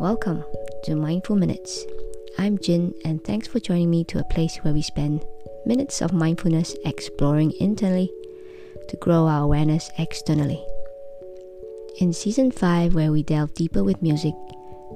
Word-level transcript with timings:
Welcome 0.00 0.46
to 0.84 0.96
Mindful 0.96 1.36
Minutes. 1.36 1.84
I'm 2.38 2.56
Jin, 2.56 2.94
and 3.04 3.22
thanks 3.22 3.46
for 3.46 3.60
joining 3.60 3.90
me 3.90 4.02
to 4.04 4.18
a 4.18 4.24
place 4.24 4.56
where 4.62 4.72
we 4.72 4.80
spend 4.80 5.26
minutes 5.66 6.00
of 6.00 6.14
mindfulness 6.14 6.74
exploring 6.86 7.52
internally 7.60 8.10
to 8.88 8.96
grow 8.96 9.26
our 9.26 9.42
awareness 9.42 9.90
externally. 9.98 10.64
In 11.98 12.14
season 12.14 12.50
5, 12.50 12.94
where 12.94 13.12
we 13.12 13.22
delve 13.22 13.52
deeper 13.52 13.84
with 13.84 14.00
music, 14.00 14.32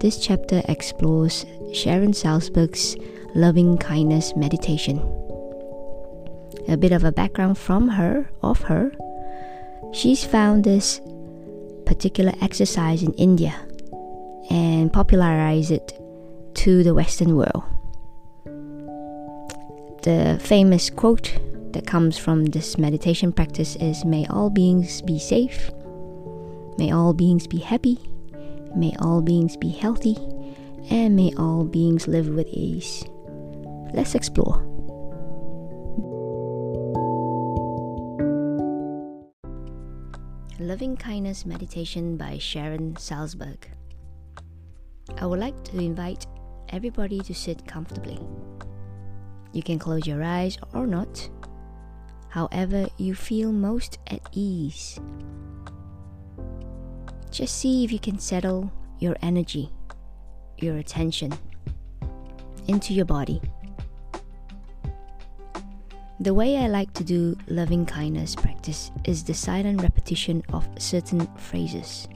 this 0.01 0.19
chapter 0.19 0.63
explores 0.69 1.45
Sharon 1.75 2.13
Salzberg's 2.13 2.97
loving 3.35 3.77
kindness 3.77 4.35
meditation. 4.37 5.01
A 6.67 6.79
bit 6.79 6.93
of 6.93 7.05
a 7.05 7.13
background 7.13 7.59
from 7.59 7.89
her, 7.89 8.31
of 8.43 8.63
her. 8.63 8.91
She's 9.93 10.25
found 10.25 10.65
this 10.65 11.03
particular 11.85 12.33
exercise 12.41 13.03
in 13.03 13.13
India 13.15 13.55
and 14.51 14.93
popularize 14.93 15.71
it 15.71 15.93
to 16.55 16.83
the 16.83 16.95
Western 16.95 17.37
world. 17.37 17.65
The 20.03 20.39
famous 20.43 20.91
quote 20.91 21.39
that 21.73 21.87
comes 21.87 22.19
from 22.19 22.47
this 22.47 22.79
meditation 22.79 23.33
practice 23.33 23.77
is 23.77 24.05
May 24.05 24.27
all 24.27 24.51
beings 24.51 25.03
be 25.03 25.19
safe, 25.19 25.71
may 26.79 26.93
all 26.93 27.13
beings 27.13 27.47
be 27.47 27.59
happy, 27.59 27.99
may 28.77 28.95
all 29.01 29.23
beings 29.23 29.57
be 29.57 29.71
healthy, 29.71 30.17
and 30.91 31.17
may 31.17 31.33
all 31.37 31.65
beings 31.65 32.07
live 32.07 32.29
with 32.29 32.49
ease. 32.49 33.05
Let's 33.93 34.15
explore. 34.15 34.63
Loving 40.61 40.97
Kindness 40.97 41.45
Meditation 41.45 42.17
by 42.17 42.39
Sharon 42.39 42.95
Salzberg. 42.95 43.65
I 45.19 45.27
would 45.27 45.39
like 45.39 45.63
to 45.65 45.79
invite 45.79 46.27
everybody 46.71 47.21
to 47.21 47.35
sit 47.35 47.67
comfortably. 47.67 48.19
You 49.53 49.63
can 49.63 49.79
close 49.79 50.07
your 50.07 50.23
eyes 50.23 50.59
or 50.73 50.87
not, 50.87 51.31
however, 52.29 52.89
you 52.97 53.15
feel 53.15 53.53
most 53.53 53.99
at 54.09 54.21
ease. 54.33 54.99
Just 57.31 57.59
see 57.59 57.85
if 57.85 57.93
you 57.93 57.99
can 57.99 58.19
settle 58.19 58.73
your 58.99 59.17
energy, 59.23 59.71
your 60.59 60.77
attention 60.79 61.33
into 62.69 62.95
your 62.95 63.05
body. 63.05 63.41
The 66.21 66.33
way 66.33 66.57
I 66.57 66.69
like 66.69 66.93
to 66.95 67.05
do 67.05 67.37
loving 67.49 67.85
kindness 67.85 68.35
practice 68.35 68.91
is 69.05 69.25
the 69.25 69.35
silent 69.35 69.83
repetition 69.83 70.43
of 70.53 70.67
certain 70.79 71.27
phrases. 71.37 72.09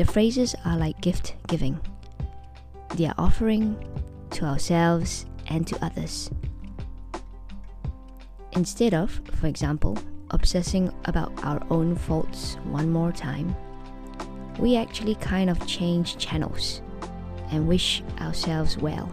The 0.00 0.06
phrases 0.06 0.54
are 0.64 0.78
like 0.78 0.98
gift 1.02 1.34
giving, 1.46 1.78
they 2.94 3.04
are 3.04 3.14
offering 3.18 3.76
to 4.30 4.46
ourselves 4.46 5.26
and 5.48 5.66
to 5.66 5.84
others. 5.84 6.30
Instead 8.52 8.94
of, 8.94 9.20
for 9.34 9.46
example, 9.46 9.98
obsessing 10.30 10.90
about 11.04 11.44
our 11.44 11.60
own 11.68 11.96
faults 11.96 12.56
one 12.64 12.88
more 12.88 13.12
time, 13.12 13.54
we 14.58 14.74
actually 14.74 15.16
kind 15.16 15.50
of 15.50 15.66
change 15.66 16.16
channels 16.16 16.80
and 17.50 17.68
wish 17.68 18.02
ourselves 18.22 18.78
well 18.78 19.06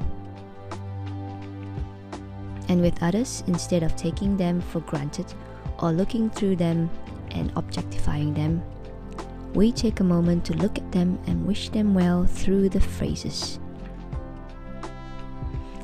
and 2.70 2.82
with 2.82 3.04
others 3.04 3.44
instead 3.48 3.84
of 3.84 3.94
taking 3.98 4.38
them 4.38 4.62
for 4.62 4.80
granted 4.80 5.34
or 5.80 5.92
looking 5.92 6.30
through 6.30 6.56
them 6.56 6.90
and 7.32 7.52
objectifying 7.58 8.34
them. 8.34 8.64
We 9.54 9.72
take 9.72 10.00
a 10.00 10.04
moment 10.04 10.46
to 10.46 10.54
look 10.54 10.78
at 10.78 10.92
them 10.92 11.20
and 11.26 11.46
wish 11.48 11.70
them 11.70 11.94
well 11.94 12.26
through 12.26 12.70
the 12.70 12.82
phrases. 12.82 13.60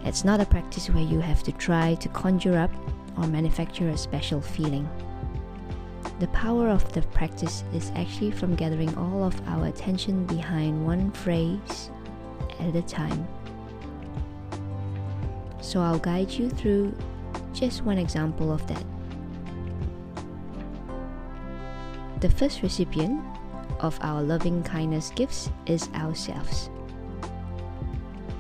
It's 0.04 0.26
not 0.26 0.42
a 0.42 0.46
practice 0.46 0.90
where 0.90 1.04
you 1.04 1.20
have 1.20 1.44
to 1.44 1.52
try 1.54 1.96
to 1.96 2.10
conjure 2.10 2.58
up 2.58 2.72
or 3.18 3.26
manufacture 3.26 3.90
a 3.90 3.98
special 3.98 4.42
feeling. 4.42 4.88
The 6.20 6.28
power 6.28 6.68
of 6.68 6.92
the 6.94 7.02
practice 7.02 7.64
is 7.74 7.92
actually 7.96 8.32
from 8.32 8.56
gathering 8.56 8.96
all 8.98 9.24
of 9.24 9.40
our 9.48 9.66
attention 9.66 10.26
behind 10.26 10.86
one 10.86 11.12
phrase 11.12 11.90
at 12.60 12.76
a 12.76 12.82
time. 12.82 13.28
So 15.62 15.80
I'll 15.80 16.00
guide 16.00 16.32
you 16.32 16.50
through 16.50 16.94
just 17.54 17.84
one 17.84 17.98
example 17.98 18.52
of 18.52 18.66
that. 18.68 18.84
The 22.20 22.30
first 22.30 22.62
recipient 22.62 23.22
of 23.84 24.00
our 24.02 24.24
loving 24.24 24.64
kindness 24.64 25.12
gifts 25.14 25.52
is 25.68 25.90
ourselves. 25.94 26.72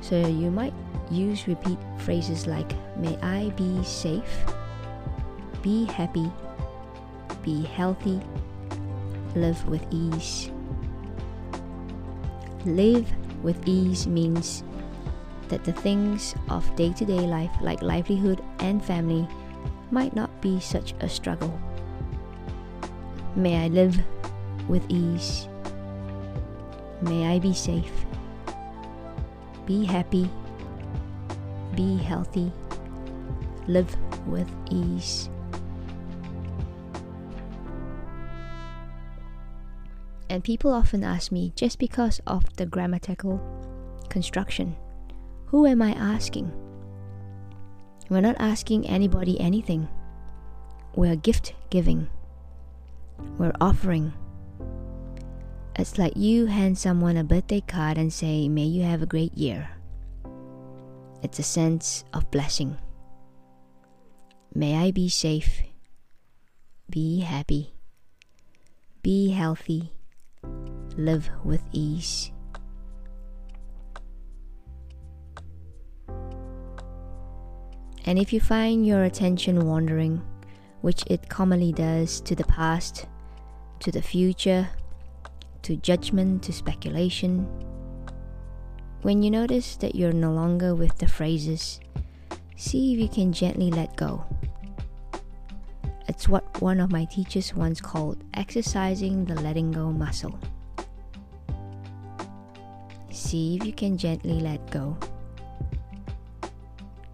So 0.01 0.15
you 0.15 0.49
might 0.49 0.73
use 1.11 1.47
repeat 1.47 1.77
phrases 1.99 2.47
like 2.47 2.71
May 2.97 3.17
I 3.21 3.49
be 3.55 3.83
safe, 3.83 4.45
be 5.61 5.85
happy, 5.85 6.31
be 7.43 7.63
healthy, 7.63 8.21
live 9.35 9.63
with 9.67 9.85
ease. 9.91 10.49
Live 12.65 13.11
with 13.43 13.59
ease 13.67 14.07
means 14.07 14.63
that 15.49 15.65
the 15.65 15.73
things 15.73 16.33
of 16.49 16.63
day 16.75 16.93
to 16.93 17.05
day 17.05 17.27
life, 17.27 17.51
like 17.61 17.81
livelihood 17.81 18.41
and 18.59 18.83
family, 18.83 19.27
might 19.91 20.15
not 20.15 20.29
be 20.41 20.59
such 20.59 20.93
a 21.01 21.09
struggle. 21.09 21.59
May 23.35 23.65
I 23.65 23.67
live 23.67 23.99
with 24.67 24.83
ease. 24.89 25.47
May 27.01 27.35
I 27.35 27.39
be 27.39 27.53
safe. 27.53 27.91
Be 29.65 29.85
happy. 29.85 30.29
Be 31.75 31.97
healthy. 31.97 32.51
Live 33.67 33.95
with 34.27 34.49
ease. 34.71 35.29
And 40.29 40.43
people 40.43 40.71
often 40.71 41.03
ask 41.03 41.31
me 41.31 41.53
just 41.55 41.79
because 41.79 42.19
of 42.25 42.43
the 42.55 42.65
grammatical 42.65 43.39
construction 44.09 44.75
who 45.53 45.67
am 45.67 45.83
I 45.83 45.91
asking? 45.91 46.51
We're 48.09 48.21
not 48.21 48.37
asking 48.39 48.87
anybody 48.87 49.39
anything. 49.39 49.87
We're 50.95 51.15
gift 51.15 51.53
giving. 51.69 52.09
We're 53.37 53.53
offering. 53.61 54.13
It's 55.75 55.97
like 55.97 56.15
you 56.15 56.45
hand 56.45 56.77
someone 56.77 57.17
a 57.17 57.23
birthday 57.23 57.61
card 57.61 57.97
and 57.97 58.13
say, 58.13 58.47
May 58.47 58.65
you 58.65 58.83
have 58.83 59.01
a 59.01 59.07
great 59.07 59.35
year. 59.35 59.69
It's 61.23 61.39
a 61.39 61.43
sense 61.43 62.03
of 62.13 62.29
blessing. 62.29 62.77
May 64.53 64.75
I 64.75 64.91
be 64.91 65.09
safe, 65.09 65.63
be 66.89 67.21
happy, 67.21 67.73
be 69.01 69.31
healthy, 69.31 69.91
live 70.95 71.29
with 71.43 71.63
ease. 71.71 72.31
And 78.05 78.19
if 78.19 78.31
you 78.31 78.39
find 78.39 78.85
your 78.85 79.05
attention 79.05 79.65
wandering, 79.65 80.21
which 80.81 81.03
it 81.07 81.29
commonly 81.29 81.71
does 81.71 82.21
to 82.21 82.35
the 82.35 82.43
past, 82.43 83.07
to 83.79 83.91
the 83.91 84.01
future, 84.01 84.69
to 85.63 85.75
judgment, 85.77 86.43
to 86.43 86.53
speculation, 86.53 87.47
when 89.01 89.21
you 89.21 89.31
notice 89.31 89.75
that 89.77 89.95
you're 89.95 90.13
no 90.13 90.31
longer 90.31 90.75
with 90.75 90.97
the 90.97 91.07
phrases, 91.07 91.79
see 92.55 92.93
if 92.93 92.99
you 92.99 93.09
can 93.09 93.33
gently 93.33 93.69
let 93.69 93.95
go. 93.97 94.23
It's 96.07 96.29
what 96.29 96.61
one 96.61 96.79
of 96.79 96.91
my 96.91 97.05
teachers 97.05 97.53
once 97.53 97.81
called 97.81 98.23
exercising 98.33 99.25
the 99.25 99.35
letting 99.35 99.71
go 99.71 99.91
muscle. 99.91 100.37
See 103.11 103.57
if 103.57 103.65
you 103.65 103.73
can 103.73 103.97
gently 103.97 104.39
let 104.39 104.71
go 104.71 104.97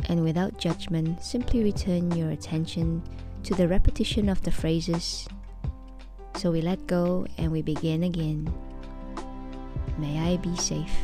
and 0.10 0.24
without 0.24 0.58
judgment, 0.58 1.24
simply 1.24 1.64
return 1.64 2.12
your 2.12 2.32
attention 2.32 3.02
to 3.44 3.54
the 3.54 3.68
repetition 3.68 4.28
of 4.28 4.42
the 4.42 4.52
phrases. 4.52 5.28
So 6.40 6.52
we 6.52 6.62
let 6.62 6.88
go 6.88 7.28
and 7.38 7.52
we 7.52 7.62
begin 7.62 8.04
again. 8.04 8.50
May 9.98 10.20
I 10.20 10.38
be 10.38 10.56
safe, 10.56 10.98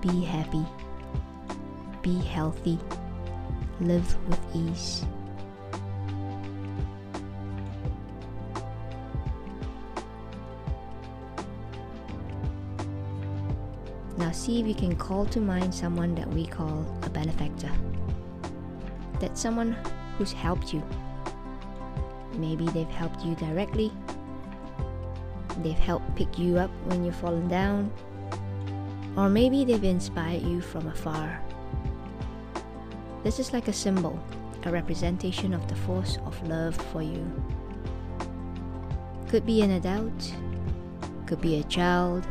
be 0.00 0.24
happy, 0.24 0.64
be 2.00 2.18
healthy, 2.20 2.78
live 3.78 4.16
with 4.26 4.40
ease. 4.56 5.04
Now, 14.16 14.32
see 14.32 14.62
if 14.62 14.66
you 14.66 14.74
can 14.74 14.96
call 14.96 15.26
to 15.26 15.40
mind 15.40 15.74
someone 15.74 16.14
that 16.14 16.26
we 16.26 16.46
call 16.46 16.86
a 17.02 17.10
benefactor 17.10 17.70
that 19.20 19.36
someone 19.36 19.76
who's 20.16 20.32
helped 20.32 20.72
you. 20.72 20.82
Maybe 22.36 22.64
they've 22.68 22.88
helped 22.88 23.22
you 23.26 23.34
directly, 23.34 23.92
they've 25.62 25.78
helped 25.78 26.14
pick 26.16 26.38
you 26.38 26.58
up 26.58 26.70
when 26.84 27.04
you've 27.04 27.16
fallen 27.16 27.48
down, 27.48 27.90
Or 29.18 29.28
maybe 29.28 29.64
they've 29.64 29.82
inspired 29.82 30.42
you 30.42 30.60
from 30.60 30.86
afar. 30.86 31.42
This 33.24 33.40
is 33.40 33.52
like 33.52 33.66
a 33.66 33.72
symbol, 33.72 34.18
a 34.64 34.70
representation 34.70 35.52
of 35.52 35.66
the 35.66 35.74
force 35.74 36.18
of 36.24 36.40
love 36.46 36.76
for 36.92 37.02
you. 37.02 37.26
Could 39.28 39.44
be 39.44 39.62
an 39.62 39.72
adult, 39.72 40.34
could 41.26 41.40
be 41.40 41.58
a 41.58 41.64
child, 41.64 42.26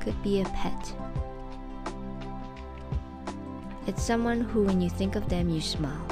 could 0.00 0.20
be 0.22 0.40
a 0.40 0.44
pet. 0.46 0.92
It's 3.86 4.02
someone 4.02 4.40
who, 4.40 4.64
when 4.64 4.80
you 4.80 4.90
think 4.90 5.14
of 5.14 5.28
them, 5.28 5.48
you 5.48 5.60
smile. 5.60 6.06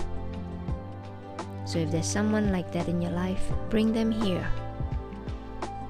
So 1.67 1.81
if 1.81 1.91
there's 1.91 2.07
someone 2.07 2.53
like 2.53 2.71
that 2.71 2.87
in 2.87 3.03
your 3.03 3.11
life, 3.11 3.51
bring 3.69 3.93
them 3.93 4.13
here. 4.13 4.47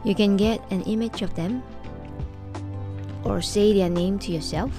You 0.06 0.14
can 0.14 0.38
get 0.38 0.62
an 0.70 0.80
image 0.82 1.20
of 1.20 1.34
them 1.34 1.62
or 3.24 3.42
say 3.42 3.74
their 3.74 3.90
name 3.90 4.18
to 4.20 4.32
yourself. 4.32 4.70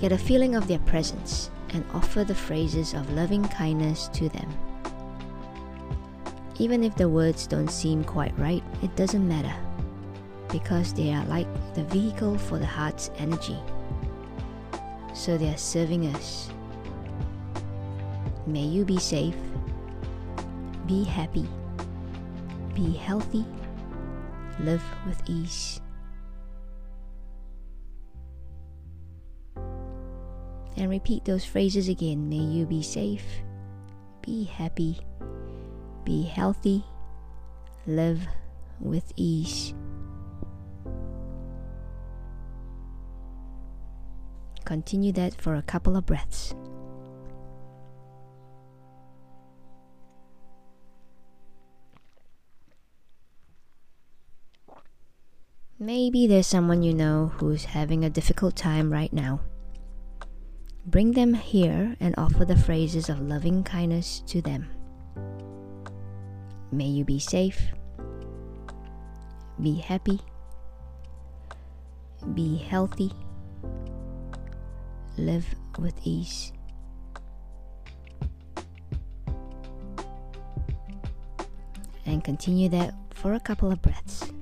Get 0.00 0.10
a 0.10 0.18
feeling 0.18 0.56
of 0.56 0.66
their 0.66 0.80
presence 0.80 1.50
and 1.70 1.84
offer 1.92 2.24
the 2.24 2.34
phrases 2.34 2.94
of 2.94 3.12
loving 3.12 3.46
kindness 3.46 4.08
to 4.14 4.28
them. 4.30 4.48
Even 6.58 6.82
if 6.82 6.96
the 6.96 7.08
words 7.08 7.46
don't 7.46 7.70
seem 7.70 8.02
quite 8.02 8.36
right, 8.36 8.64
it 8.82 8.96
doesn't 8.96 9.28
matter 9.28 9.54
because 10.50 10.92
they 10.94 11.12
are 11.12 11.24
like 11.26 11.46
the 11.74 11.84
vehicle 11.84 12.36
for 12.36 12.58
the 12.58 12.66
heart's 12.66 13.10
energy. 13.18 13.58
So 15.14 15.38
they 15.38 15.50
are 15.50 15.56
serving 15.56 16.06
us 16.14 16.50
May 18.48 18.64
you 18.64 18.86
be 18.86 18.98
safe, 18.98 19.36
be 20.86 21.04
happy, 21.04 21.46
be 22.78 22.92
healthy, 22.92 23.44
live 24.60 24.84
with 25.04 25.20
ease. 25.28 25.80
And 30.76 30.88
repeat 30.88 31.24
those 31.24 31.44
phrases 31.44 31.88
again. 31.88 32.28
May 32.28 32.36
you 32.36 32.66
be 32.66 32.82
safe, 32.82 33.24
be 34.22 34.44
happy, 34.44 35.00
be 36.04 36.22
healthy, 36.22 36.84
live 37.88 38.20
with 38.78 39.12
ease. 39.16 39.74
Continue 44.64 45.10
that 45.14 45.34
for 45.34 45.56
a 45.56 45.62
couple 45.62 45.96
of 45.96 46.06
breaths. 46.06 46.54
Maybe 55.80 56.26
there's 56.26 56.48
someone 56.48 56.82
you 56.82 56.92
know 56.92 57.30
who's 57.36 57.66
having 57.66 58.04
a 58.04 58.10
difficult 58.10 58.56
time 58.56 58.92
right 58.92 59.12
now. 59.12 59.38
Bring 60.84 61.12
them 61.12 61.34
here 61.34 61.94
and 62.00 62.16
offer 62.18 62.44
the 62.44 62.56
phrases 62.56 63.08
of 63.08 63.20
loving 63.20 63.62
kindness 63.62 64.24
to 64.26 64.42
them. 64.42 64.70
May 66.72 66.86
you 66.86 67.04
be 67.04 67.20
safe, 67.20 67.62
be 69.62 69.76
happy, 69.76 70.18
be 72.34 72.56
healthy, 72.56 73.12
live 75.16 75.46
with 75.78 75.94
ease. 76.02 76.52
And 82.04 82.24
continue 82.24 82.68
that 82.70 82.94
for 83.14 83.34
a 83.34 83.40
couple 83.40 83.70
of 83.70 83.80
breaths. 83.80 84.32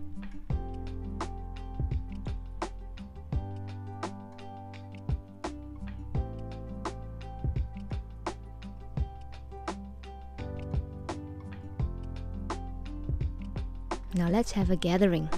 Now 14.16 14.30
let's 14.30 14.52
have 14.52 14.70
a 14.70 14.76
gathering. 14.76 15.28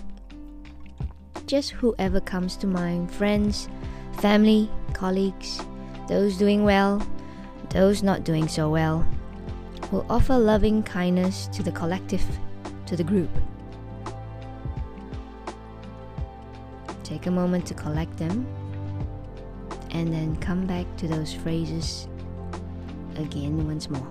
Just 1.46 1.70
whoever 1.70 2.20
comes 2.20 2.56
to 2.58 2.68
mind 2.68 3.10
friends, 3.10 3.68
family, 4.20 4.70
colleagues, 4.92 5.60
those 6.06 6.38
doing 6.38 6.62
well, 6.62 7.04
those 7.70 8.04
not 8.04 8.22
doing 8.22 8.46
so 8.46 8.70
well. 8.70 9.04
will 9.90 10.06
offer 10.08 10.38
loving 10.38 10.84
kindness 10.84 11.48
to 11.48 11.64
the 11.64 11.72
collective, 11.72 12.24
to 12.86 12.94
the 12.94 13.02
group. 13.02 13.30
Take 17.02 17.26
a 17.26 17.32
moment 17.32 17.66
to 17.66 17.74
collect 17.74 18.16
them 18.16 18.46
and 19.90 20.12
then 20.12 20.36
come 20.36 20.66
back 20.66 20.86
to 20.98 21.08
those 21.08 21.32
phrases 21.32 22.06
again 23.16 23.66
once 23.66 23.90
more. 23.90 24.06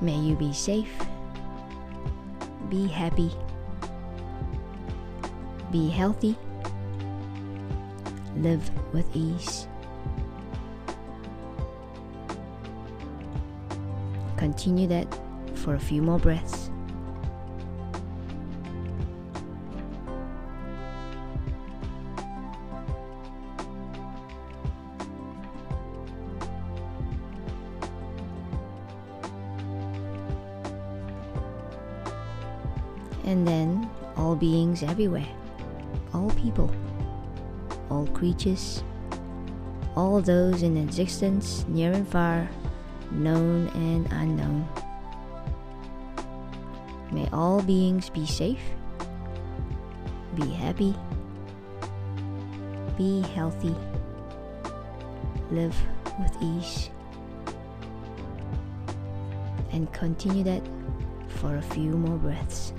May 0.00 0.18
you 0.18 0.36
be 0.36 0.54
safe 0.54 1.09
be 2.70 2.86
happy, 2.86 3.32
be 5.72 5.90
healthy, 5.90 6.36
live 8.36 8.70
with 8.94 9.04
ease. 9.14 9.66
Continue 14.36 14.86
that 14.86 15.06
for 15.54 15.74
a 15.74 15.80
few 15.80 16.00
more 16.00 16.18
breaths. 16.18 16.70
And 33.24 33.46
then 33.46 33.88
all 34.16 34.34
beings 34.34 34.82
everywhere, 34.82 35.28
all 36.12 36.30
people, 36.30 36.70
all 37.90 38.06
creatures, 38.08 38.82
all 39.96 40.20
those 40.20 40.62
in 40.62 40.76
existence 40.76 41.64
near 41.68 41.92
and 41.92 42.06
far, 42.06 42.48
known 43.10 43.68
and 43.68 44.06
unknown. 44.12 44.68
May 47.12 47.28
all 47.32 47.60
beings 47.62 48.08
be 48.08 48.24
safe, 48.24 48.62
be 50.36 50.48
happy, 50.50 50.94
be 52.96 53.22
healthy, 53.34 53.74
live 55.50 55.76
with 56.20 56.36
ease, 56.40 56.90
and 59.72 59.92
continue 59.92 60.44
that 60.44 60.62
for 61.26 61.56
a 61.56 61.62
few 61.62 61.90
more 61.90 62.16
breaths. 62.16 62.72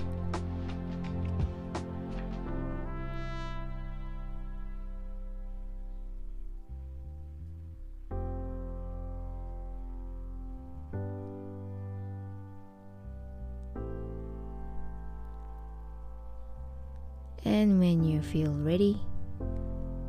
And 17.52 17.78
when 17.78 18.02
you 18.02 18.22
feel 18.22 18.50
ready, 18.50 18.98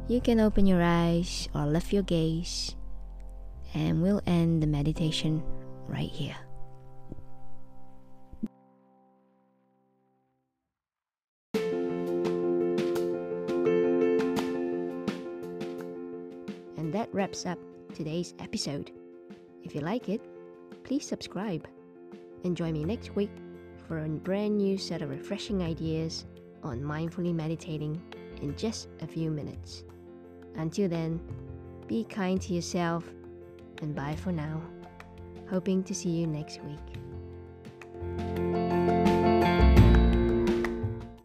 you 0.08 0.22
can 0.22 0.40
open 0.40 0.66
your 0.66 0.82
eyes 0.82 1.50
or 1.54 1.66
lift 1.66 1.92
your 1.92 2.04
gaze, 2.04 2.74
and 3.74 4.02
we'll 4.02 4.22
end 4.26 4.64
the 4.64 4.68
meditation 4.68 5.44
right 5.90 6.10
here. 6.10 6.38
And 16.78 16.94
that 16.94 17.14
wraps 17.14 17.46
up 17.46 17.60
today's 17.94 18.34
episode. 18.40 18.90
If 19.66 19.76
you 19.76 19.82
like 19.82 20.08
it, 20.08 20.22
please 20.86 21.06
subscribe 21.06 21.68
and 22.46 22.56
join 22.56 22.72
me 22.72 22.86
next 22.86 23.14
week 23.18 23.32
for 23.86 24.00
a 24.00 24.08
brand 24.08 24.60
new 24.60 24.78
set 24.78 25.02
of 25.02 25.10
refreshing 25.10 25.62
ideas 25.62 26.24
on 26.64 26.82
mindfully 26.82 27.34
meditating 27.34 28.02
in 28.42 28.56
just 28.56 28.88
a 29.02 29.08
few 29.08 29.30
minutes. 29.30 29.84
Until 30.56 30.90
then, 30.90 31.20
be 31.88 32.04
kind 32.04 32.42
to 32.42 32.54
yourself 32.54 33.04
and 33.82 33.96
bye 33.96 34.16
for 34.16 34.32
now. 34.32 34.62
Hoping 35.50 35.84
to 35.84 35.94
see 35.94 36.10
you 36.10 36.28
next 36.28 36.62
week. 36.64 37.03